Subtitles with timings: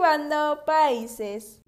[0.00, 1.60] Cultivando Países.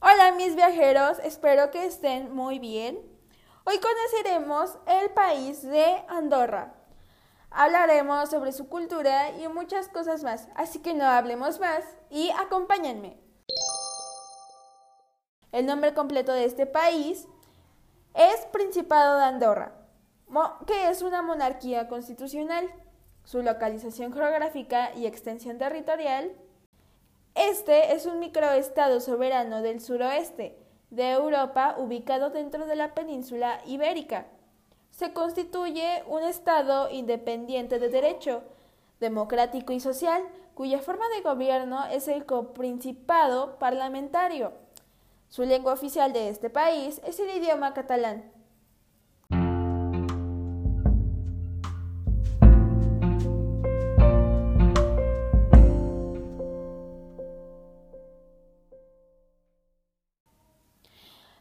[0.00, 3.00] Hola mis viajeros, espero que estén muy bien.
[3.64, 6.74] Hoy conoceremos el país de Andorra.
[7.50, 13.27] Hablaremos sobre su cultura y muchas cosas más, así que no hablemos más y acompáñenme.
[15.52, 17.26] El nombre completo de este país
[18.14, 19.72] es Principado de Andorra,
[20.66, 22.68] que es una monarquía constitucional.
[23.24, 26.32] Su localización geográfica y extensión territorial.
[27.34, 30.58] Este es un microestado soberano del suroeste
[30.90, 34.26] de Europa ubicado dentro de la península ibérica
[34.98, 38.42] se constituye un Estado independiente de derecho,
[38.98, 40.20] democrático y social,
[40.54, 44.54] cuya forma de gobierno es el coprincipado parlamentario.
[45.28, 48.32] Su lengua oficial de este país es el idioma catalán.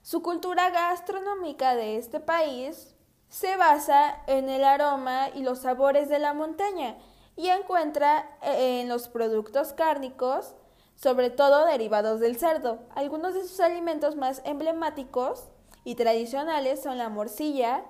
[0.01, 2.95] Su cultura gastronómica de este país
[3.29, 6.97] se basa en el aroma y los sabores de la montaña
[7.35, 10.55] y encuentra en los productos cárnicos,
[10.97, 12.79] sobre todo derivados del cerdo.
[12.95, 15.45] Algunos de sus alimentos más emblemáticos
[15.83, 17.85] y tradicionales son la morcilla,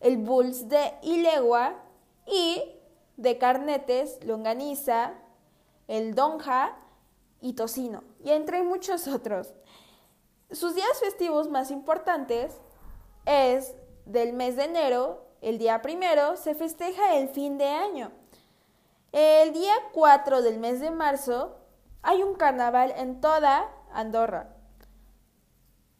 [0.00, 1.76] el bulls de ilegua
[2.26, 2.62] y
[3.16, 5.12] de carnetes, longaniza,
[5.86, 6.76] el donja
[7.40, 9.52] y tocino, y entre muchos otros.
[10.50, 12.54] Sus días festivos más importantes
[13.26, 13.74] es
[14.06, 18.12] del mes de enero, el día primero, se festeja el fin de año.
[19.12, 21.63] El día 4 del mes de marzo
[22.04, 24.54] hay un carnaval en toda Andorra.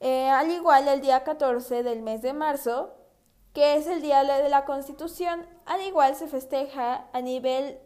[0.00, 2.94] Eh, al igual el día 14 del mes de marzo,
[3.54, 7.78] que es el día de la Constitución, al igual se festeja a nivel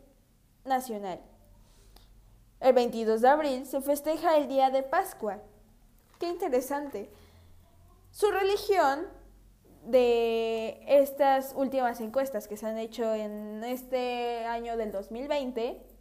[0.65, 1.21] nacional.
[2.59, 5.39] El 22 de abril se festeja el día de Pascua.
[6.19, 7.13] Qué interesante.
[8.11, 9.07] Su religión
[9.85, 15.98] de estas últimas encuestas que se han hecho en este año del 2020,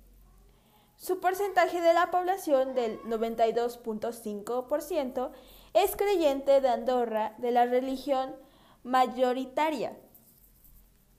[0.97, 5.31] su porcentaje de la población del 92.5%
[5.73, 8.35] es creyente de Andorra de la religión
[8.83, 9.95] mayoritaria.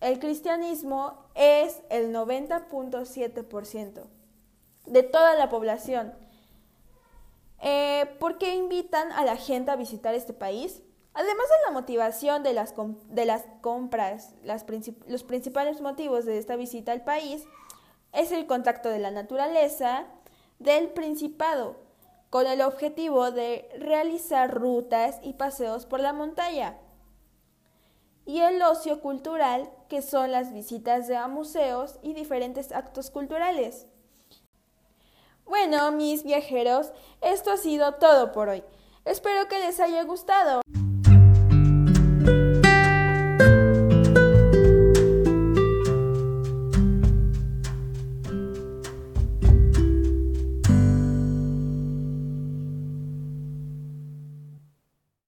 [0.00, 4.02] El cristianismo es el 90.7%
[4.86, 6.12] de toda la población.
[7.60, 10.82] Eh, ¿Por qué invitan a la gente a visitar este país?
[11.14, 12.74] Además de la motivación de las,
[13.08, 14.34] de las compras,
[15.06, 17.44] los principales motivos de esta visita al país
[18.12, 20.06] es el contacto de la naturaleza
[20.58, 21.76] del Principado,
[22.30, 26.76] con el objetivo de realizar rutas y paseos por la montaña,
[28.26, 33.86] y el ocio cultural, que son las visitas a museos y diferentes actos culturales.
[35.46, 36.92] Bueno, mis viajeros,
[37.22, 38.62] esto ha sido todo por hoy.
[39.06, 40.60] Espero que les haya gustado.